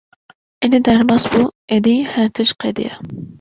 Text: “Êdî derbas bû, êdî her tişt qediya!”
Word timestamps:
“Êdî 0.65 0.79
derbas 0.87 1.23
bû, 1.31 1.43
êdî 1.75 1.95
her 2.13 2.27
tişt 2.35 2.55
qediya!” 2.61 2.93